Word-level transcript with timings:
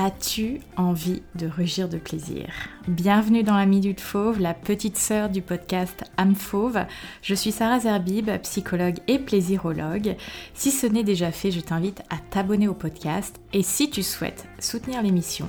As-tu 0.00 0.60
envie 0.76 1.22
de 1.34 1.48
rugir 1.48 1.88
de 1.88 1.98
plaisir? 1.98 2.46
Bienvenue 2.86 3.42
dans 3.42 3.56
la 3.56 3.66
Minute 3.66 4.00
Fauve, 4.00 4.38
la 4.38 4.54
petite 4.54 4.96
sœur 4.96 5.28
du 5.28 5.42
podcast 5.42 6.04
Âme 6.16 6.36
Fauve. 6.36 6.84
Je 7.20 7.34
suis 7.34 7.50
Sarah 7.50 7.80
Zerbib, 7.80 8.30
psychologue 8.42 8.98
et 9.08 9.18
plaisirologue. 9.18 10.14
Si 10.54 10.70
ce 10.70 10.86
n'est 10.86 11.02
déjà 11.02 11.32
fait, 11.32 11.50
je 11.50 11.58
t'invite 11.58 12.02
à 12.10 12.18
t'abonner 12.30 12.68
au 12.68 12.74
podcast 12.74 13.40
et 13.52 13.64
si 13.64 13.90
tu 13.90 14.04
souhaites 14.04 14.44
soutenir 14.60 15.02
l'émission, 15.02 15.48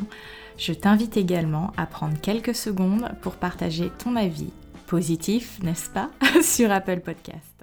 je 0.58 0.74
t'invite 0.74 1.16
également 1.16 1.72
à 1.78 1.86
prendre 1.86 2.20
quelques 2.20 2.56
secondes 2.56 3.08
pour 3.22 3.36
partager 3.36 3.92
ton 4.04 4.16
avis 4.16 4.50
positif, 4.88 5.60
n'est-ce 5.62 5.92
pas, 5.92 6.10
sur 6.42 6.72
Apple 6.72 7.02
Podcast. 7.02 7.60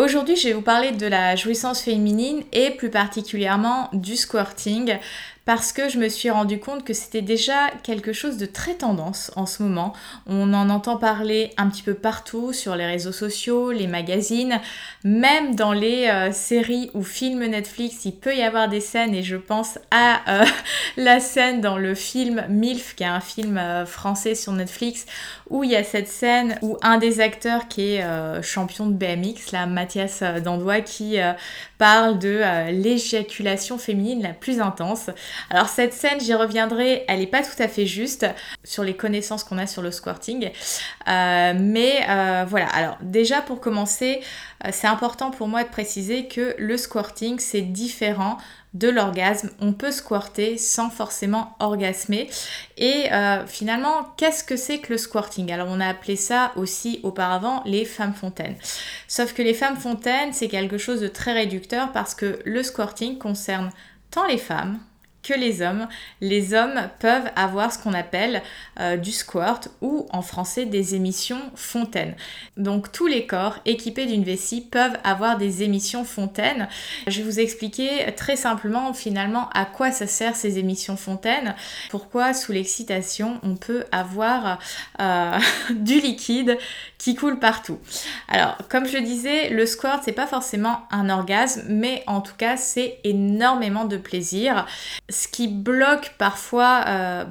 Aujourd'hui, 0.00 0.34
je 0.34 0.48
vais 0.48 0.54
vous 0.54 0.62
parler 0.62 0.92
de 0.92 1.06
la 1.06 1.36
jouissance 1.36 1.82
féminine 1.82 2.42
et 2.52 2.70
plus 2.70 2.88
particulièrement 2.88 3.90
du 3.92 4.16
squirting 4.16 4.96
parce 5.50 5.72
que 5.72 5.88
je 5.88 5.98
me 5.98 6.08
suis 6.08 6.30
rendu 6.30 6.60
compte 6.60 6.84
que 6.84 6.94
c'était 6.94 7.22
déjà 7.22 7.70
quelque 7.82 8.12
chose 8.12 8.36
de 8.36 8.46
très 8.46 8.74
tendance 8.74 9.32
en 9.34 9.46
ce 9.46 9.64
moment. 9.64 9.94
On 10.28 10.54
en 10.54 10.70
entend 10.70 10.96
parler 10.96 11.50
un 11.56 11.68
petit 11.68 11.82
peu 11.82 11.94
partout 11.94 12.52
sur 12.52 12.76
les 12.76 12.86
réseaux 12.86 13.10
sociaux, 13.10 13.72
les 13.72 13.88
magazines, 13.88 14.60
même 15.02 15.56
dans 15.56 15.72
les 15.72 16.06
euh, 16.06 16.30
séries 16.30 16.92
ou 16.94 17.02
films 17.02 17.44
Netflix, 17.46 18.04
il 18.04 18.14
peut 18.14 18.36
y 18.36 18.42
avoir 18.42 18.68
des 18.68 18.80
scènes 18.80 19.12
et 19.12 19.24
je 19.24 19.34
pense 19.34 19.80
à 19.90 20.20
euh, 20.28 20.44
la 20.96 21.18
scène 21.18 21.60
dans 21.60 21.78
le 21.78 21.96
film 21.96 22.44
MILF, 22.48 22.94
qui 22.94 23.02
est 23.02 23.08
un 23.08 23.18
film 23.18 23.58
euh, 23.58 23.86
français 23.86 24.36
sur 24.36 24.52
Netflix, 24.52 25.04
où 25.48 25.64
il 25.64 25.70
y 25.70 25.76
a 25.76 25.82
cette 25.82 26.06
scène 26.06 26.60
où 26.62 26.76
un 26.80 26.98
des 26.98 27.18
acteurs 27.18 27.66
qui 27.66 27.96
est 27.96 28.04
champion 28.40 28.86
de 28.86 28.92
BMX, 28.92 29.50
là, 29.50 29.66
Mathias 29.66 30.22
Dandois, 30.22 30.80
qui 30.80 31.18
parle 31.80 32.18
de 32.18 32.42
l'éjaculation 32.70 33.78
féminine 33.78 34.22
la 34.22 34.34
plus 34.34 34.60
intense. 34.60 35.08
Alors 35.48 35.68
cette 35.68 35.94
scène, 35.94 36.20
j'y 36.20 36.34
reviendrai, 36.34 37.04
elle 37.08 37.20
n'est 37.20 37.26
pas 37.26 37.42
tout 37.42 37.60
à 37.60 37.68
fait 37.68 37.86
juste 37.86 38.26
sur 38.64 38.84
les 38.84 38.94
connaissances 38.94 39.44
qu'on 39.44 39.56
a 39.56 39.66
sur 39.66 39.80
le 39.80 39.90
squirting. 39.90 40.50
Euh, 41.08 41.54
mais 41.58 42.04
euh, 42.08 42.44
voilà, 42.46 42.66
alors 42.66 42.98
déjà 43.00 43.40
pour 43.40 43.60
commencer, 43.60 44.20
euh, 44.64 44.68
c'est 44.72 44.86
important 44.86 45.30
pour 45.30 45.48
moi 45.48 45.64
de 45.64 45.68
préciser 45.68 46.26
que 46.28 46.54
le 46.58 46.76
squirting, 46.76 47.38
c'est 47.38 47.62
différent 47.62 48.36
de 48.74 48.88
l'orgasme. 48.88 49.50
On 49.60 49.72
peut 49.72 49.90
squirter 49.90 50.56
sans 50.56 50.90
forcément 50.90 51.56
orgasmer. 51.58 52.30
Et 52.76 53.08
finalement, 53.46 54.06
qu'est-ce 54.16 54.44
que 54.44 54.56
c'est 54.56 54.78
que 54.78 54.92
le 54.92 54.98
squirting? 54.98 55.50
Alors 55.52 55.68
on 55.70 55.80
a 55.80 55.86
appelé 55.86 56.16
ça 56.16 56.52
aussi 56.56 57.00
auparavant 57.02 57.62
les 57.66 57.84
femmes 57.84 58.14
fontaines. 58.14 58.56
Sauf 59.08 59.32
que 59.34 59.42
les 59.42 59.54
femmes 59.54 59.76
fontaines, 59.76 60.32
c'est 60.32 60.48
quelque 60.48 60.78
chose 60.78 61.00
de 61.00 61.08
très 61.08 61.32
réducteur 61.32 61.90
parce 61.92 62.14
que 62.14 62.38
le 62.44 62.62
squirting 62.62 63.18
concerne 63.18 63.70
tant 64.10 64.26
les 64.26 64.38
femmes 64.38 64.78
que 65.22 65.34
les 65.34 65.62
hommes. 65.62 65.86
Les 66.20 66.54
hommes 66.54 66.88
peuvent 66.98 67.30
avoir 67.36 67.72
ce 67.72 67.78
qu'on 67.78 67.94
appelle 67.94 68.42
euh, 68.78 68.96
du 68.96 69.12
squirt 69.12 69.68
ou 69.80 70.06
en 70.10 70.22
français 70.22 70.66
des 70.66 70.94
émissions 70.94 71.40
fontaines. 71.54 72.14
Donc 72.56 72.92
tous 72.92 73.06
les 73.06 73.26
corps 73.26 73.58
équipés 73.64 74.06
d'une 74.06 74.24
vessie 74.24 74.60
peuvent 74.60 74.96
avoir 75.04 75.38
des 75.38 75.62
émissions 75.62 76.04
fontaines. 76.04 76.68
Je 77.06 77.18
vais 77.18 77.24
vous 77.24 77.40
expliquer 77.40 78.12
très 78.16 78.36
simplement 78.36 78.92
finalement 78.94 79.48
à 79.50 79.64
quoi 79.64 79.90
ça 79.90 80.06
sert 80.06 80.36
ces 80.36 80.58
émissions 80.58 80.96
fontaines, 80.96 81.54
pourquoi 81.90 82.34
sous 82.34 82.52
l'excitation 82.52 83.40
on 83.42 83.56
peut 83.56 83.84
avoir 83.92 84.58
euh, 85.00 85.38
du 85.70 86.00
liquide 86.00 86.58
qui 87.00 87.14
coule 87.14 87.38
partout. 87.38 87.78
Alors 88.28 88.58
comme 88.68 88.86
je 88.86 88.98
disais, 88.98 89.48
le 89.48 89.64
squirt 89.64 90.02
c'est 90.04 90.12
pas 90.12 90.26
forcément 90.26 90.82
un 90.90 91.08
orgasme, 91.08 91.62
mais 91.68 92.04
en 92.06 92.20
tout 92.20 92.34
cas 92.36 92.58
c'est 92.58 92.98
énormément 93.04 93.86
de 93.86 93.96
plaisir 93.96 94.66
ce 95.08 95.26
qui 95.26 95.48
bloque 95.48 96.14
parfois 96.18 96.84
euh, 96.86 97.24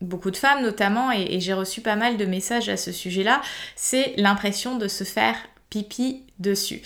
beaucoup 0.00 0.30
de 0.30 0.36
femmes 0.36 0.62
notamment, 0.62 1.10
et, 1.10 1.40
j'ai 1.40 1.54
reçu 1.54 1.80
pas 1.80 1.96
mal 1.96 2.16
de 2.16 2.24
messages 2.24 2.68
à 2.68 2.76
ce 2.76 2.92
sujet-là, 2.92 3.42
c'est 3.74 4.14
l'impression 4.16 4.76
de 4.76 4.86
se 4.86 5.02
faire 5.02 5.34
pipi 5.70 6.22
dessus. 6.38 6.82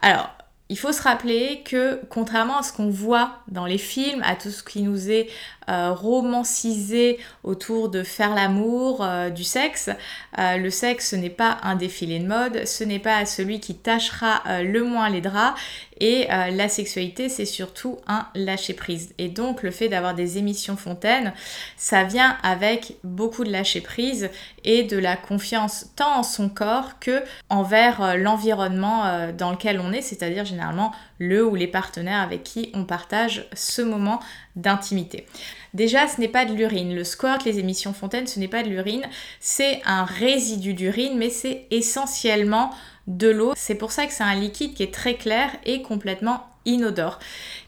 Alors, 0.00 0.30
il 0.68 0.78
faut 0.78 0.92
se 0.92 1.02
rappeler 1.02 1.62
que 1.66 2.00
contrairement 2.08 2.60
à 2.60 2.62
ce 2.62 2.72
qu'on 2.72 2.88
voit 2.88 3.40
dans 3.48 3.66
les 3.66 3.76
films, 3.76 4.22
à 4.24 4.36
tout 4.36 4.50
ce 4.50 4.62
qui 4.62 4.80
nous 4.80 5.10
est 5.10 5.28
euh, 5.68 5.92
romancisé 5.92 7.18
autour 7.44 7.88
de 7.88 8.02
faire 8.02 8.34
l'amour, 8.34 9.02
euh, 9.02 9.30
du 9.30 9.44
sexe, 9.44 9.90
euh, 10.38 10.56
le 10.56 10.70
sexe 10.70 11.10
ce 11.10 11.16
n'est 11.16 11.30
pas 11.30 11.58
un 11.62 11.76
défilé 11.76 12.18
de 12.18 12.26
mode, 12.26 12.66
ce 12.66 12.82
n'est 12.82 12.98
pas 12.98 13.24
celui 13.26 13.60
qui 13.60 13.76
tâchera 13.76 14.42
le 14.62 14.82
moins 14.82 15.08
les 15.08 15.20
draps 15.20 15.60
et 16.00 16.26
la 16.28 16.68
sexualité 16.68 17.28
c'est 17.28 17.44
surtout 17.44 17.98
un 18.08 18.26
lâcher 18.34 18.74
prise. 18.74 19.14
Et 19.18 19.28
donc 19.28 19.62
le 19.62 19.70
fait 19.70 19.88
d'avoir 19.88 20.14
des 20.14 20.38
émissions 20.38 20.76
fontaines, 20.76 21.32
ça 21.76 22.02
vient 22.02 22.36
avec 22.42 22.96
beaucoup 23.04 23.44
de 23.44 23.52
lâcher 23.52 23.80
prise 23.80 24.30
et 24.64 24.82
de 24.82 24.96
la 24.98 25.16
confiance 25.16 25.86
tant 25.94 26.18
en 26.18 26.22
son 26.22 26.48
corps 26.48 26.98
que 26.98 27.22
envers 27.50 28.16
l'environnement 28.16 29.30
dans 29.36 29.52
lequel 29.52 29.80
on 29.80 29.92
est, 29.92 30.02
c'est-à-dire 30.02 30.44
généralement 30.44 30.92
le 31.18 31.46
ou 31.46 31.54
les 31.54 31.68
partenaires 31.68 32.20
avec 32.20 32.42
qui 32.42 32.72
on 32.74 32.84
partage 32.84 33.46
ce 33.52 33.82
moment 33.82 34.20
d'intimité. 34.56 35.26
Déjà, 35.74 36.06
ce 36.08 36.20
n'est 36.20 36.28
pas 36.28 36.44
de 36.44 36.52
l'urine. 36.52 36.94
Le 36.94 37.04
squirt, 37.04 37.44
les 37.44 37.58
émissions 37.58 37.94
fontaines, 37.94 38.26
ce 38.26 38.38
n'est 38.38 38.48
pas 38.48 38.62
de 38.62 38.68
l'urine. 38.68 39.06
C'est 39.40 39.80
un 39.86 40.04
résidu 40.04 40.74
d'urine, 40.74 41.16
mais 41.16 41.30
c'est 41.30 41.66
essentiellement 41.70 42.70
de 43.06 43.28
l'eau. 43.28 43.52
C'est 43.56 43.74
pour 43.74 43.92
ça 43.92 44.06
que 44.06 44.12
c'est 44.12 44.22
un 44.22 44.34
liquide 44.34 44.74
qui 44.74 44.82
est 44.82 44.94
très 44.94 45.14
clair 45.14 45.50
et 45.64 45.82
complètement 45.82 46.46
inodore. 46.64 47.18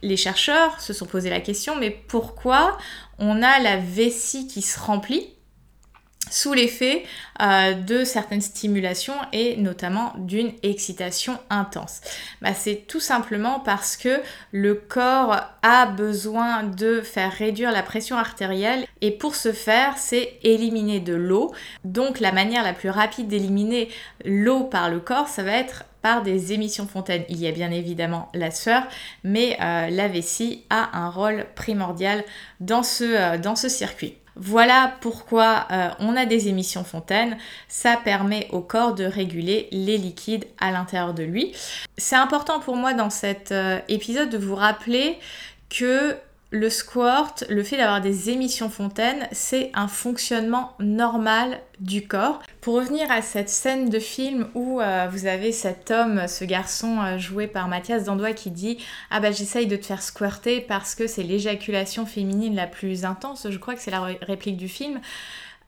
Les 0.02 0.16
chercheurs 0.16 0.80
se 0.80 0.92
sont 0.92 1.06
posé 1.06 1.30
la 1.30 1.40
question, 1.40 1.76
mais 1.76 1.90
pourquoi 1.90 2.76
on 3.18 3.42
a 3.42 3.58
la 3.58 3.76
vessie 3.76 4.46
qui 4.46 4.62
se 4.62 4.78
remplit 4.78 5.28
sous 6.34 6.52
l'effet 6.52 7.04
euh, 7.40 7.74
de 7.74 8.02
certaines 8.02 8.40
stimulations 8.40 9.14
et 9.32 9.56
notamment 9.56 10.12
d'une 10.18 10.52
excitation 10.64 11.38
intense. 11.48 12.00
Bah, 12.42 12.54
c'est 12.54 12.86
tout 12.88 13.00
simplement 13.00 13.60
parce 13.60 13.96
que 13.96 14.20
le 14.50 14.74
corps 14.74 15.40
a 15.62 15.86
besoin 15.86 16.64
de 16.64 17.00
faire 17.02 17.32
réduire 17.32 17.70
la 17.70 17.84
pression 17.84 18.16
artérielle 18.16 18.84
et 19.00 19.12
pour 19.12 19.36
ce 19.36 19.52
faire, 19.52 19.96
c'est 19.96 20.34
éliminer 20.42 20.98
de 20.98 21.14
l'eau. 21.14 21.54
Donc 21.84 22.18
la 22.18 22.32
manière 22.32 22.64
la 22.64 22.72
plus 22.72 22.90
rapide 22.90 23.28
d'éliminer 23.28 23.88
l'eau 24.24 24.64
par 24.64 24.90
le 24.90 24.98
corps, 24.98 25.28
ça 25.28 25.44
va 25.44 25.52
être 25.52 25.84
par 26.02 26.22
des 26.22 26.52
émissions 26.52 26.88
fontaines. 26.88 27.24
Il 27.28 27.40
y 27.40 27.46
a 27.46 27.52
bien 27.52 27.70
évidemment 27.70 28.28
la 28.34 28.50
sueur, 28.50 28.82
mais 29.22 29.56
euh, 29.62 29.88
la 29.88 30.08
vessie 30.08 30.64
a 30.68 30.98
un 30.98 31.08
rôle 31.10 31.46
primordial 31.54 32.24
dans 32.60 32.82
ce, 32.82 33.04
euh, 33.04 33.38
dans 33.38 33.56
ce 33.56 33.68
circuit. 33.68 34.16
Voilà 34.36 34.94
pourquoi 35.00 35.66
euh, 35.70 35.90
on 36.00 36.16
a 36.16 36.26
des 36.26 36.48
émissions 36.48 36.84
fontaines. 36.84 37.36
Ça 37.68 37.96
permet 38.02 38.48
au 38.50 38.60
corps 38.60 38.94
de 38.94 39.04
réguler 39.04 39.68
les 39.70 39.96
liquides 39.96 40.46
à 40.58 40.70
l'intérieur 40.70 41.14
de 41.14 41.22
lui. 41.22 41.52
C'est 41.96 42.16
important 42.16 42.60
pour 42.60 42.76
moi 42.76 42.94
dans 42.94 43.10
cet 43.10 43.52
euh, 43.52 43.78
épisode 43.88 44.30
de 44.30 44.38
vous 44.38 44.56
rappeler 44.56 45.18
que 45.70 46.16
le 46.54 46.70
squirt, 46.70 47.42
le 47.50 47.64
fait 47.64 47.76
d'avoir 47.76 48.00
des 48.00 48.30
émissions 48.30 48.70
fontaines, 48.70 49.26
c'est 49.32 49.72
un 49.74 49.88
fonctionnement 49.88 50.74
normal 50.78 51.58
du 51.80 52.06
corps. 52.06 52.40
Pour 52.60 52.76
revenir 52.76 53.10
à 53.10 53.22
cette 53.22 53.48
scène 53.48 53.90
de 53.90 53.98
film 53.98 54.46
où 54.54 54.80
euh, 54.80 55.08
vous 55.10 55.26
avez 55.26 55.50
cet 55.50 55.90
homme, 55.90 56.28
ce 56.28 56.44
garçon 56.44 57.00
euh, 57.00 57.18
joué 57.18 57.48
par 57.48 57.66
Mathias 57.66 58.04
Dandois 58.04 58.34
qui 58.34 58.52
dit 58.52 58.78
Ah 59.10 59.18
bah 59.18 59.32
j'essaye 59.32 59.66
de 59.66 59.74
te 59.74 59.84
faire 59.84 60.00
squirter 60.00 60.60
parce 60.60 60.94
que 60.94 61.08
c'est 61.08 61.24
l'éjaculation 61.24 62.06
féminine 62.06 62.54
la 62.54 62.68
plus 62.68 63.04
intense, 63.04 63.48
je 63.50 63.58
crois 63.58 63.74
que 63.74 63.80
c'est 63.80 63.90
la 63.90 64.02
réplique 64.22 64.56
du 64.56 64.68
film. 64.68 65.00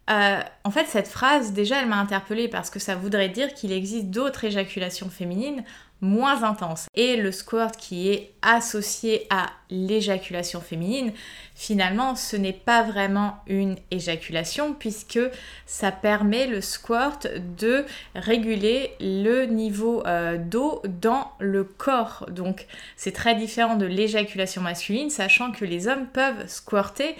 Euh, 0.09 0.41
en 0.63 0.71
fait, 0.71 0.87
cette 0.87 1.09
phrase, 1.09 1.53
déjà, 1.53 1.81
elle 1.81 1.89
m'a 1.89 1.99
interpellée 1.99 2.47
parce 2.47 2.71
que 2.71 2.79
ça 2.79 2.95
voudrait 2.95 3.29
dire 3.29 3.55
qu'il 3.55 3.73
existe 3.73 4.07
d'autres 4.07 4.45
éjaculations 4.45 5.11
féminines 5.11 5.65
moins 6.01 6.43
intenses. 6.43 6.89
Et 6.95 7.17
le 7.17 7.33
squirt 7.33 7.77
qui 7.77 8.11
est 8.11 8.33
associé 8.43 9.27
à 9.31 9.47
l'éjaculation 9.71 10.61
féminine, 10.61 11.13
finalement, 11.55 12.15
ce 12.15 12.37
n'est 12.37 12.53
pas 12.53 12.83
vraiment 12.83 13.39
une 13.47 13.77
éjaculation 13.91 14.75
puisque 14.75 15.21
ça 15.65 15.91
permet 15.93 16.47
le 16.47 16.61
squirt 16.61 17.27
de 17.59 17.85
réguler 18.15 18.93
le 19.01 19.47
niveau 19.47 20.07
euh, 20.07 20.37
d'eau 20.39 20.83
dans 21.01 21.33
le 21.39 21.65
corps. 21.65 22.27
Donc, 22.31 22.67
c'est 22.97 23.13
très 23.13 23.35
différent 23.35 23.77
de 23.77 23.87
l'éjaculation 23.87 24.63
masculine, 24.63 25.11
sachant 25.11 25.51
que 25.51 25.65
les 25.65 25.89
hommes 25.89 26.07
peuvent 26.07 26.47
squirter 26.47 27.17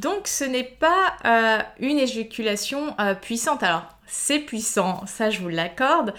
donc 0.00 0.26
ce 0.26 0.44
n'est 0.44 0.64
pas 0.64 1.14
euh, 1.24 1.58
une 1.78 1.98
éjaculation 1.98 2.94
euh, 2.98 3.14
puissante. 3.14 3.62
Alors 3.62 3.84
c'est 4.12 4.38
puissant, 4.40 5.04
ça 5.06 5.30
je 5.30 5.40
vous 5.40 5.48
l'accorde. 5.48 6.14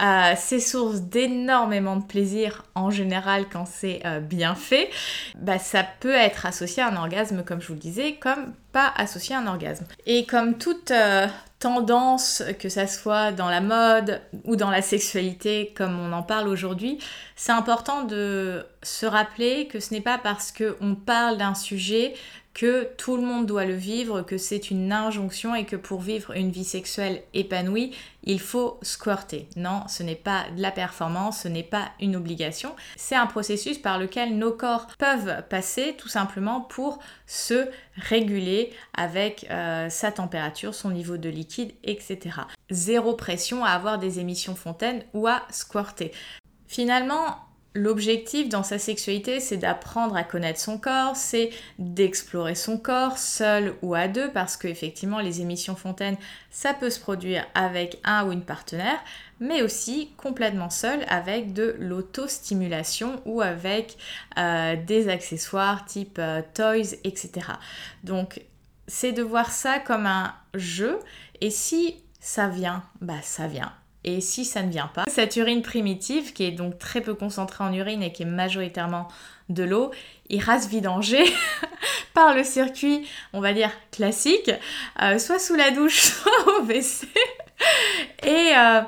Euh, 0.00 0.34
c'est 0.36 0.60
source 0.60 1.00
d'énormément 1.00 1.96
de 1.96 2.04
plaisir 2.04 2.64
en 2.74 2.90
général 2.90 3.46
quand 3.50 3.66
c'est 3.66 4.02
bien 4.22 4.54
fait. 4.54 4.90
Bah, 5.36 5.58
ça 5.58 5.82
peut 5.82 6.14
être 6.14 6.46
associé 6.46 6.82
à 6.82 6.88
un 6.88 6.96
orgasme 6.96 7.42
comme 7.42 7.60
je 7.60 7.68
vous 7.68 7.74
le 7.74 7.80
disais, 7.80 8.14
comme 8.14 8.52
pas 8.72 8.92
associé 8.96 9.34
à 9.34 9.38
un 9.38 9.46
orgasme. 9.46 9.86
Et 10.06 10.26
comme 10.26 10.58
toute 10.58 10.92
tendance, 11.58 12.42
que 12.58 12.68
ça 12.68 12.86
soit 12.86 13.32
dans 13.32 13.48
la 13.48 13.60
mode 13.60 14.20
ou 14.44 14.56
dans 14.56 14.70
la 14.70 14.82
sexualité 14.82 15.72
comme 15.76 15.98
on 15.98 16.12
en 16.12 16.22
parle 16.22 16.48
aujourd'hui, 16.48 16.98
c'est 17.34 17.52
important 17.52 18.04
de 18.04 18.64
se 18.82 19.06
rappeler 19.06 19.66
que 19.66 19.80
ce 19.80 19.92
n'est 19.92 20.00
pas 20.00 20.18
parce 20.18 20.52
qu'on 20.52 20.94
parle 20.94 21.36
d'un 21.36 21.54
sujet 21.54 22.14
que 22.58 22.88
tout 22.96 23.16
le 23.16 23.22
monde 23.22 23.46
doit 23.46 23.66
le 23.66 23.76
vivre, 23.76 24.22
que 24.22 24.36
c'est 24.36 24.72
une 24.72 24.90
injonction 24.90 25.54
et 25.54 25.64
que 25.64 25.76
pour 25.76 26.00
vivre 26.00 26.36
une 26.36 26.50
vie 26.50 26.64
sexuelle 26.64 27.22
épanouie, 27.32 27.94
il 28.24 28.40
faut 28.40 28.80
squirter. 28.82 29.48
Non, 29.54 29.82
ce 29.86 30.02
n'est 30.02 30.16
pas 30.16 30.46
de 30.56 30.60
la 30.60 30.72
performance, 30.72 31.42
ce 31.42 31.48
n'est 31.48 31.62
pas 31.62 31.92
une 32.00 32.16
obligation. 32.16 32.74
C'est 32.96 33.14
un 33.14 33.28
processus 33.28 33.78
par 33.78 34.00
lequel 34.00 34.36
nos 34.36 34.50
corps 34.50 34.88
peuvent 34.98 35.44
passer 35.48 35.94
tout 35.96 36.08
simplement 36.08 36.60
pour 36.60 36.98
se 37.28 37.68
réguler 37.94 38.72
avec 38.92 39.46
euh, 39.50 39.88
sa 39.88 40.10
température, 40.10 40.74
son 40.74 40.90
niveau 40.90 41.16
de 41.16 41.28
liquide, 41.28 41.74
etc. 41.84 42.40
Zéro 42.70 43.14
pression 43.14 43.64
à 43.64 43.70
avoir 43.70 44.00
des 44.00 44.18
émissions 44.18 44.56
fontaines 44.56 45.04
ou 45.14 45.28
à 45.28 45.42
squirter. 45.50 46.10
Finalement, 46.66 47.38
L'objectif 47.78 48.48
dans 48.48 48.64
sa 48.64 48.76
sexualité, 48.76 49.38
c'est 49.38 49.56
d'apprendre 49.56 50.16
à 50.16 50.24
connaître 50.24 50.58
son 50.58 50.78
corps, 50.78 51.14
c'est 51.14 51.50
d'explorer 51.78 52.56
son 52.56 52.76
corps 52.76 53.18
seul 53.18 53.74
ou 53.82 53.94
à 53.94 54.08
deux, 54.08 54.32
parce 54.32 54.56
qu'effectivement, 54.56 55.20
les 55.20 55.42
émissions 55.42 55.76
fontaines, 55.76 56.16
ça 56.50 56.74
peut 56.74 56.90
se 56.90 56.98
produire 56.98 57.46
avec 57.54 58.00
un 58.02 58.26
ou 58.26 58.32
une 58.32 58.42
partenaire, 58.42 58.98
mais 59.38 59.62
aussi 59.62 60.10
complètement 60.16 60.70
seul 60.70 61.04
avec 61.06 61.52
de 61.52 61.76
l'autostimulation 61.78 63.22
ou 63.26 63.42
avec 63.42 63.96
euh, 64.38 64.74
des 64.74 65.08
accessoires 65.08 65.84
type 65.84 66.18
euh, 66.18 66.42
toys, 66.54 66.96
etc. 67.04 67.46
Donc, 68.02 68.42
c'est 68.88 69.12
de 69.12 69.22
voir 69.22 69.52
ça 69.52 69.78
comme 69.78 70.06
un 70.06 70.34
jeu, 70.52 70.98
et 71.40 71.50
si 71.50 72.02
ça 72.18 72.48
vient, 72.48 72.82
bah 73.00 73.22
ça 73.22 73.46
vient. 73.46 73.72
Et 74.08 74.22
si 74.22 74.46
ça 74.46 74.62
ne 74.62 74.70
vient 74.70 74.86
pas, 74.86 75.04
cette 75.06 75.36
urine 75.36 75.60
primitive, 75.60 76.32
qui 76.32 76.44
est 76.44 76.50
donc 76.50 76.78
très 76.78 77.02
peu 77.02 77.12
concentrée 77.12 77.62
en 77.62 77.74
urine 77.74 78.02
et 78.02 78.10
qui 78.10 78.22
est 78.22 78.26
majoritairement 78.26 79.06
de 79.50 79.64
l'eau, 79.64 79.90
ira 80.30 80.58
se 80.58 80.66
vidanger 80.66 81.22
par 82.14 82.34
le 82.34 82.42
circuit, 82.42 83.06
on 83.34 83.40
va 83.42 83.52
dire, 83.52 83.70
classique, 83.90 84.50
euh, 85.02 85.18
soit 85.18 85.38
sous 85.38 85.56
la 85.56 85.72
douche, 85.72 86.00
soit 86.04 86.46
au 86.46 86.62
WC. 86.62 87.06
et, 88.22 88.52
euh, 88.56 88.80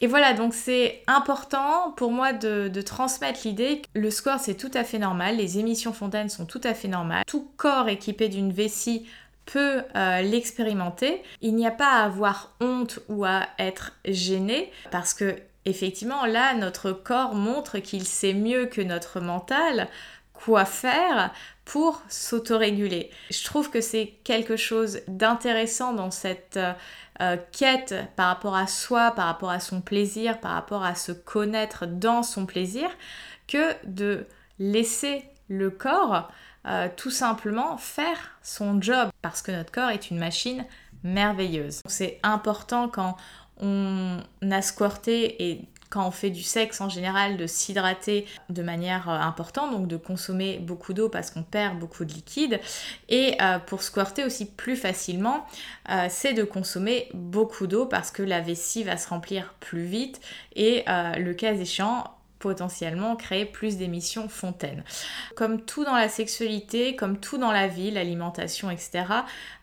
et 0.00 0.08
voilà, 0.08 0.32
donc 0.32 0.54
c'est 0.54 1.04
important 1.06 1.92
pour 1.96 2.10
moi 2.10 2.32
de, 2.32 2.66
de 2.66 2.82
transmettre 2.82 3.42
l'idée 3.44 3.80
que 3.80 4.00
le 4.00 4.10
score 4.10 4.40
c'est 4.40 4.56
tout 4.56 4.72
à 4.74 4.82
fait 4.82 4.98
normal, 4.98 5.36
les 5.36 5.60
émissions 5.60 5.92
fontaines 5.92 6.28
sont 6.28 6.46
tout 6.46 6.60
à 6.64 6.74
fait 6.74 6.88
normales. 6.88 7.22
Tout 7.28 7.48
corps 7.56 7.88
équipé 7.88 8.28
d'une 8.28 8.50
vessie 8.50 9.06
peut 9.46 9.82
euh, 9.96 10.22
l'expérimenter. 10.22 11.22
Il 11.40 11.54
n'y 11.54 11.66
a 11.66 11.70
pas 11.70 11.90
à 11.90 12.04
avoir 12.04 12.54
honte 12.60 13.00
ou 13.08 13.24
à 13.24 13.46
être 13.58 13.92
gêné 14.06 14.72
parce 14.90 15.14
que 15.14 15.36
effectivement 15.64 16.26
là 16.26 16.54
notre 16.54 16.92
corps 16.92 17.34
montre 17.34 17.78
qu'il 17.78 18.04
sait 18.04 18.34
mieux 18.34 18.66
que 18.66 18.80
notre 18.80 19.20
mental 19.20 19.88
quoi 20.32 20.64
faire 20.64 21.32
pour 21.64 22.02
s'autoréguler. 22.08 23.10
Je 23.30 23.44
trouve 23.44 23.70
que 23.70 23.80
c'est 23.80 24.14
quelque 24.24 24.56
chose 24.56 25.00
d'intéressant 25.08 25.94
dans 25.94 26.10
cette 26.10 26.58
euh, 27.20 27.36
quête 27.52 27.94
par 28.16 28.26
rapport 28.26 28.56
à 28.56 28.66
soi, 28.66 29.12
par 29.12 29.26
rapport 29.26 29.50
à 29.50 29.60
son 29.60 29.80
plaisir, 29.80 30.40
par 30.40 30.52
rapport 30.52 30.84
à 30.84 30.94
se 30.94 31.12
connaître 31.12 31.86
dans 31.86 32.22
son 32.22 32.44
plaisir, 32.44 32.90
que 33.46 33.72
de 33.86 34.26
laisser 34.58 35.24
le 35.48 35.70
corps 35.70 36.30
euh, 36.66 36.88
tout 36.96 37.10
simplement 37.10 37.76
faire 37.76 38.16
son 38.42 38.80
job 38.80 39.10
parce 39.20 39.42
que 39.42 39.52
notre 39.52 39.70
corps 39.70 39.90
est 39.90 40.10
une 40.10 40.18
machine 40.18 40.64
merveilleuse. 41.02 41.80
C'est 41.86 42.18
important 42.22 42.88
quand 42.88 43.16
on 43.60 44.18
a 44.50 44.62
squirté 44.62 45.50
et 45.50 45.60
quand 45.90 46.08
on 46.08 46.10
fait 46.10 46.30
du 46.30 46.42
sexe 46.42 46.80
en 46.80 46.88
général 46.88 47.36
de 47.36 47.46
s'hydrater 47.46 48.26
de 48.48 48.62
manière 48.62 49.10
euh, 49.10 49.18
importante, 49.18 49.72
donc 49.72 49.88
de 49.88 49.98
consommer 49.98 50.58
beaucoup 50.58 50.94
d'eau 50.94 51.10
parce 51.10 51.30
qu'on 51.30 51.42
perd 51.42 51.78
beaucoup 51.78 52.06
de 52.06 52.14
liquide. 52.14 52.58
Et 53.10 53.36
euh, 53.42 53.58
pour 53.58 53.82
squirter 53.82 54.24
aussi 54.24 54.46
plus 54.46 54.76
facilement, 54.76 55.46
c'est 56.08 56.32
de 56.32 56.44
consommer 56.44 57.08
beaucoup 57.12 57.66
d'eau 57.66 57.84
parce 57.84 58.10
que 58.10 58.22
la 58.22 58.40
vessie 58.40 58.84
va 58.84 58.96
se 58.96 59.06
remplir 59.08 59.54
plus 59.60 59.84
vite 59.84 60.18
et 60.56 60.82
le 60.86 61.32
cas 61.34 61.52
échéant, 61.52 62.04
potentiellement 62.44 63.16
créer 63.16 63.46
plus 63.46 63.78
d'émissions 63.78 64.28
fontaines. 64.28 64.84
Comme 65.34 65.62
tout 65.62 65.82
dans 65.82 65.96
la 65.96 66.10
sexualité, 66.10 66.94
comme 66.94 67.18
tout 67.18 67.38
dans 67.38 67.52
la 67.52 67.68
vie, 67.68 67.90
l'alimentation, 67.90 68.70
etc., 68.70 69.06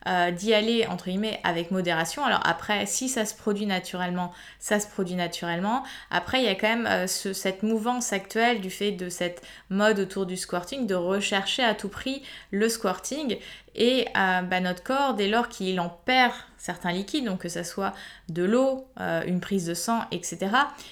euh, 0.07 0.31
d'y 0.31 0.51
aller 0.55 0.87
entre 0.87 1.05
guillemets 1.05 1.39
avec 1.43 1.69
modération. 1.69 2.25
Alors 2.25 2.41
après, 2.43 2.87
si 2.87 3.07
ça 3.07 3.25
se 3.25 3.35
produit 3.35 3.67
naturellement, 3.67 4.33
ça 4.57 4.79
se 4.79 4.87
produit 4.87 5.13
naturellement. 5.13 5.83
Après, 6.09 6.39
il 6.39 6.45
y 6.45 6.47
a 6.47 6.55
quand 6.55 6.69
même 6.69 6.87
euh, 6.87 7.05
cette 7.05 7.61
mouvance 7.61 8.13
actuelle 8.13 8.61
du 8.61 8.71
fait 8.71 8.93
de 8.93 9.09
cette 9.09 9.43
mode 9.69 9.99
autour 9.99 10.25
du 10.25 10.37
squirting, 10.37 10.87
de 10.87 10.95
rechercher 10.95 11.63
à 11.63 11.75
tout 11.75 11.89
prix 11.89 12.23
le 12.49 12.67
squirting. 12.67 13.37
Et 13.75 14.07
euh, 14.17 14.41
bah, 14.41 14.59
notre 14.59 14.83
corps, 14.83 15.13
dès 15.13 15.27
lors 15.27 15.49
qu'il 15.49 15.79
en 15.79 15.89
perd 15.89 16.33
certains 16.57 16.91
liquides, 16.91 17.25
donc 17.25 17.39
que 17.39 17.49
ce 17.49 17.63
soit 17.63 17.93
de 18.29 18.43
l'eau, 18.43 18.87
une 19.25 19.39
prise 19.39 19.65
de 19.65 19.73
sang, 19.73 20.01
etc., 20.11 20.51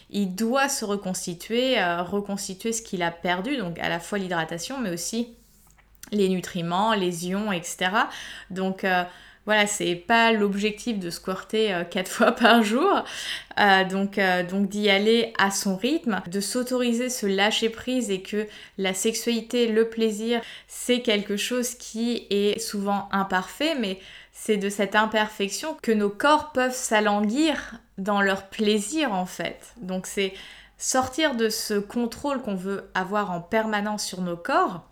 il 0.10 0.34
doit 0.34 0.68
se 0.68 0.84
reconstituer, 0.84 1.78
reconstituer 2.00 2.74
ce 2.74 2.82
qu'il 2.82 3.04
a 3.04 3.12
perdu, 3.12 3.56
donc 3.58 3.78
à 3.78 3.88
la 3.88 4.00
fois 4.00 4.18
l'hydratation, 4.18 4.80
mais 4.80 4.90
aussi 4.90 5.36
les 6.12 6.30
nutriments, 6.30 6.94
les 6.94 7.28
ions, 7.28 7.52
etc. 7.52 7.92
Donc 8.50 8.84
euh, 8.84 9.04
voilà, 9.50 9.66
c'est 9.66 9.96
pas 9.96 10.32
l'objectif 10.32 11.00
de 11.00 11.10
squirter 11.10 11.74
euh, 11.74 11.84
quatre 11.84 12.12
fois 12.12 12.34
par 12.34 12.62
jour. 12.62 13.04
Euh, 13.60 13.84
donc 13.84 14.20
donc 14.50 14.70
d'y 14.70 14.92
aller 14.92 15.34
à 15.40 15.50
son 15.50 15.76
rythme, 15.76 16.22
de 16.28 16.40
s'autoriser 16.40 17.10
ce 17.10 17.26
lâcher 17.26 17.70
prise 17.70 18.12
et 18.12 18.22
que 18.22 18.46
la 18.78 18.94
sexualité, 18.94 19.66
le 19.66 19.90
plaisir, 19.90 20.40
c'est 20.68 21.02
quelque 21.02 21.36
chose 21.36 21.74
qui 21.74 22.28
est 22.30 22.60
souvent 22.60 23.10
imparfait, 23.12 23.74
mais 23.74 24.00
c'est 24.32 24.58
de 24.58 24.70
cette 24.70 24.96
imperfection 24.96 25.76
que 25.82 25.92
nos 25.92 26.12
corps 26.12 26.52
peuvent 26.52 26.76
s'alanguir 26.76 27.80
dans 27.98 28.22
leur 28.22 28.50
plaisir 28.50 29.14
en 29.14 29.26
fait. 29.26 29.74
Donc 29.82 30.06
c'est 30.06 30.32
sortir 30.78 31.34
de 31.34 31.50
ce 31.50 31.74
contrôle 31.74 32.44
qu'on 32.44 32.56
veut 32.56 32.88
avoir 32.94 33.32
en 33.32 33.42
permanence 33.42 34.06
sur 34.06 34.22
nos 34.22 34.38
corps 34.38 34.84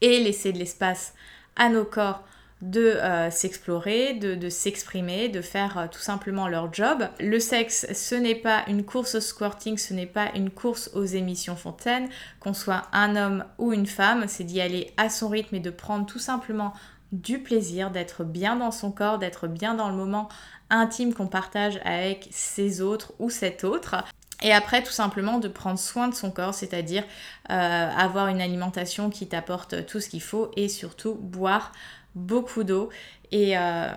et 0.00 0.18
laisser 0.18 0.52
de 0.52 0.58
l'espace 0.58 1.14
à 1.54 1.68
nos 1.68 1.84
corps 1.84 2.24
de 2.62 2.80
euh, 2.80 3.30
s'explorer, 3.30 4.14
de, 4.14 4.48
s'exprimer, 4.48 5.28
de 5.28 5.40
faire 5.40 5.78
euh, 5.78 5.86
tout 5.90 6.00
simplement 6.00 6.46
leur 6.46 6.72
job. 6.72 7.08
Le 7.18 7.40
sexe, 7.40 7.86
ce 7.94 8.14
n'est 8.14 8.34
pas 8.34 8.64
une 8.68 8.84
course 8.84 9.14
au 9.14 9.20
squirting, 9.20 9.78
ce 9.78 9.94
n'est 9.94 10.06
pas 10.06 10.30
une 10.34 10.50
course 10.50 10.90
aux 10.94 11.04
émissions 11.04 11.56
fontaines, 11.56 12.08
qu'on 12.38 12.54
soit 12.54 12.82
un 12.92 13.16
homme 13.16 13.44
ou 13.58 13.72
une 13.72 13.86
femme, 13.86 14.24
c'est 14.28 14.44
d'y 14.44 14.60
aller 14.60 14.92
à 14.96 15.08
son 15.08 15.28
rythme 15.28 15.56
et 15.56 15.60
de 15.60 15.70
prendre 15.70 16.06
tout 16.06 16.18
simplement 16.18 16.74
du 17.12 17.42
plaisir, 17.42 17.90
d'être 17.90 18.24
bien 18.24 18.56
dans 18.56 18.70
son 18.70 18.92
corps, 18.92 19.18
d'être 19.18 19.48
bien 19.48 19.74
dans 19.74 19.88
le 19.88 19.96
moment 19.96 20.28
intime 20.68 21.14
qu'on 21.14 21.26
partage 21.26 21.80
avec 21.84 22.28
ses 22.30 22.80
autres 22.80 23.14
ou 23.18 23.30
cet 23.30 23.64
autre. 23.64 23.96
Et 24.42 24.52
après, 24.52 24.82
tout 24.82 24.92
simplement, 24.92 25.38
de 25.38 25.48
prendre 25.48 25.78
soin 25.78 26.08
de 26.08 26.14
son 26.14 26.30
corps, 26.30 26.54
c'est-à-dire 26.54 27.04
euh, 27.50 27.54
avoir 27.54 28.28
une 28.28 28.40
alimentation 28.40 29.10
qui 29.10 29.26
t'apporte 29.26 29.86
tout 29.86 30.00
ce 30.00 30.08
qu'il 30.08 30.22
faut 30.22 30.50
et 30.56 30.68
surtout 30.68 31.14
boire 31.14 31.72
beaucoup 32.14 32.64
d'eau 32.64 32.90
et 33.32 33.56
euh, 33.56 33.88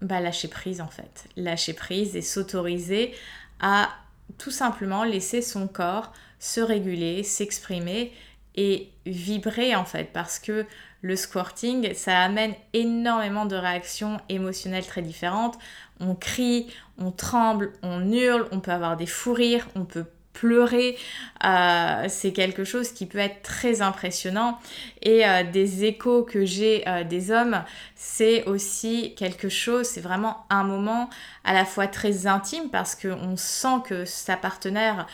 bah, 0.00 0.20
lâcher 0.20 0.48
prise 0.48 0.80
en 0.80 0.88
fait. 0.88 1.26
Lâcher 1.36 1.74
prise 1.74 2.16
et 2.16 2.22
s'autoriser 2.22 3.14
à 3.60 3.90
tout 4.38 4.50
simplement 4.50 5.04
laisser 5.04 5.42
son 5.42 5.68
corps 5.68 6.12
se 6.40 6.60
réguler, 6.60 7.22
s'exprimer 7.22 8.12
et 8.56 8.90
vibrer 9.06 9.74
en 9.74 9.84
fait 9.84 10.10
parce 10.12 10.38
que 10.38 10.66
le 11.02 11.16
squirting 11.16 11.94
ça 11.94 12.20
amène 12.20 12.54
énormément 12.72 13.46
de 13.46 13.56
réactions 13.56 14.18
émotionnelles 14.28 14.86
très 14.86 15.02
différentes. 15.02 15.58
On 16.00 16.14
crie, 16.14 16.66
on 16.98 17.10
tremble, 17.10 17.72
on 17.82 18.10
hurle, 18.12 18.48
on 18.52 18.60
peut 18.60 18.72
avoir 18.72 18.96
des 18.96 19.06
fous 19.06 19.34
rires, 19.34 19.68
on 19.74 19.84
peut 19.84 20.06
pleurer, 20.40 20.96
euh, 21.44 22.04
c'est 22.08 22.32
quelque 22.32 22.64
chose 22.64 22.92
qui 22.92 23.06
peut 23.06 23.18
être 23.18 23.42
très 23.42 23.82
impressionnant. 23.82 24.58
Et 25.02 25.26
euh, 25.26 25.42
des 25.42 25.84
échos 25.84 26.22
que 26.22 26.44
j'ai 26.44 26.86
euh, 26.88 27.04
des 27.04 27.30
hommes, 27.30 27.62
c'est 27.94 28.44
aussi 28.44 29.14
quelque 29.16 29.50
chose, 29.50 29.86
c'est 29.86 30.00
vraiment 30.00 30.46
un 30.48 30.64
moment 30.64 31.10
à 31.44 31.52
la 31.52 31.64
fois 31.64 31.86
très 31.86 32.26
intime 32.26 32.68
parce 32.70 32.94
qu'on 32.94 33.36
sent 33.36 33.80
que 33.86 34.04
sa 34.04 34.36
partenaire 34.36 35.06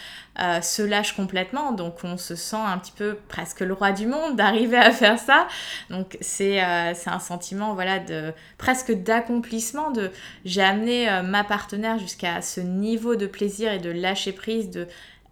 se 0.60 0.82
lâche 0.82 1.16
complètement, 1.16 1.72
donc 1.72 2.04
on 2.04 2.18
se 2.18 2.34
sent 2.34 2.58
un 2.58 2.76
petit 2.76 2.92
peu 2.92 3.16
presque 3.26 3.60
le 3.60 3.72
roi 3.72 3.92
du 3.92 4.06
monde 4.06 4.36
d'arriver 4.36 4.76
à 4.76 4.90
faire 4.90 5.18
ça. 5.18 5.48
Donc 5.88 6.18
c'est 6.20 6.60
un 6.60 7.18
sentiment 7.20 7.74
voilà 7.74 8.00
de 8.00 8.34
presque 8.58 8.92
d'accomplissement 8.92 9.92
de 9.92 10.10
j'ai 10.44 10.62
amené 10.62 11.22
ma 11.24 11.42
partenaire 11.42 11.98
jusqu'à 11.98 12.42
ce 12.42 12.60
niveau 12.60 13.16
de 13.16 13.26
plaisir 13.26 13.72
et 13.72 13.78
de 13.78 13.90
lâcher 13.90 14.32
prise 14.32 14.68
de 14.68 14.86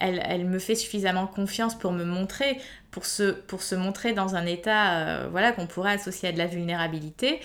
elle, 0.04 0.44
me 0.44 0.58
fait 0.58 0.74
suffisamment 0.74 1.26
confiance 1.26 1.74
pour 1.74 1.92
me 1.92 2.04
montrer, 2.04 2.58
pour 2.90 3.04
se, 3.06 3.74
montrer 3.74 4.12
dans 4.12 4.36
un 4.36 4.46
état 4.46 4.98
euh, 4.98 5.28
voilà, 5.30 5.52
qu'on 5.52 5.66
pourrait 5.66 5.92
associer 5.92 6.28
à 6.28 6.32
de 6.32 6.38
la 6.38 6.46
vulnérabilité. 6.46 7.40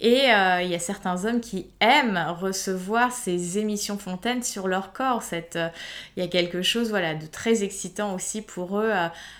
Et 0.00 0.32
euh, 0.32 0.62
il 0.62 0.68
y 0.68 0.74
a 0.74 0.78
certains 0.78 1.24
hommes 1.24 1.40
qui 1.40 1.66
aiment 1.80 2.22
recevoir 2.38 3.12
ces 3.12 3.58
émissions 3.58 3.98
fontaines 3.98 4.42
sur 4.42 4.68
leur 4.68 4.92
corps. 4.92 5.22
Euh, 5.32 5.68
il 6.16 6.22
y 6.22 6.26
a 6.26 6.28
quelque 6.28 6.62
chose 6.62 6.90
voilà, 6.90 7.14
de 7.14 7.26
très 7.26 7.62
excitant 7.62 8.14
aussi 8.14 8.42
pour 8.42 8.78
eux 8.78 8.92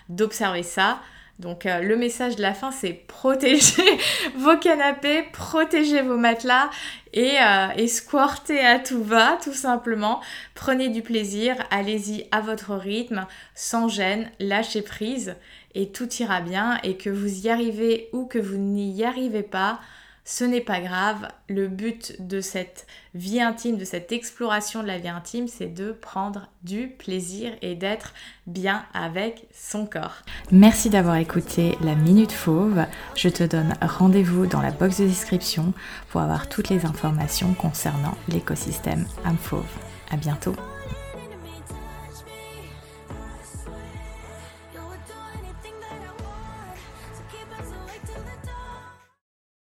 d'observer 0.08 0.62
ça 0.62 1.00
Donc 1.38 1.66
euh, 1.66 1.80
le 1.80 1.96
message 1.96 2.36
de 2.36 2.42
la 2.42 2.54
fin, 2.54 2.70
c'est 2.70 2.94
protéger 2.94 3.82
vos 4.36 4.56
canapés, 4.56 5.22
protéger 5.32 6.00
vos 6.00 6.16
matelas 6.16 6.70
et, 7.12 7.32
euh, 7.38 8.62
à 8.62 8.78
tout 8.78 9.02
va, 9.02 9.38
tout 9.42 9.52
simplement. 9.52 10.20
Prenez 10.54 10.88
du 10.88 11.02
plaisir, 11.02 11.56
allez-y 11.70 12.26
à 12.30 12.40
votre 12.40 12.74
rythme, 12.74 13.26
sans 13.54 13.88
gêne, 13.88 14.30
lâchez 14.40 14.82
prise 14.82 15.36
et 15.74 15.90
tout 15.90 16.08
ira 16.14 16.40
bien. 16.40 16.78
Et 16.82 16.96
que 16.96 17.10
vous 17.10 17.46
y 17.46 17.50
arrivez 17.50 18.08
ou 18.12 18.24
que 18.26 18.38
vous 18.38 18.56
n'y 18.56 19.04
arrivez 19.04 19.42
pas, 19.42 19.80
ce 20.26 20.44
n'est 20.44 20.60
pas 20.60 20.80
grave. 20.80 21.28
Le 21.48 21.68
but 21.68 22.16
de 22.18 22.42
cette 22.42 22.86
vie 23.14 23.40
intime, 23.40 23.78
de 23.78 23.84
cette 23.84 24.12
exploration 24.12 24.82
de 24.82 24.88
la 24.88 24.98
vie 24.98 25.08
intime, 25.08 25.48
c'est 25.48 25.72
de 25.72 25.92
prendre 25.92 26.48
du 26.64 26.88
plaisir 26.88 27.52
et 27.62 27.76
d'être 27.76 28.12
bien 28.46 28.84
avec 28.92 29.46
son 29.54 29.86
corps. 29.86 30.16
Merci 30.50 30.90
d'avoir 30.90 31.16
écouté 31.16 31.78
la 31.80 31.94
Minute 31.94 32.32
Fauve. 32.32 32.84
Je 33.14 33.28
te 33.28 33.44
donne 33.44 33.74
rendez-vous 33.80 34.46
dans 34.46 34.60
la 34.60 34.72
box 34.72 35.00
de 35.00 35.06
description 35.06 35.72
pour 36.10 36.20
avoir 36.20 36.48
toutes 36.48 36.68
les 36.68 36.84
informations 36.84 37.54
concernant 37.54 38.16
l'écosystème 38.28 39.06
âme 39.24 39.38
fauve. 39.38 39.64
À 40.10 40.16
bientôt. 40.16 40.56